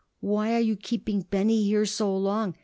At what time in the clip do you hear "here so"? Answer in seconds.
1.63-2.17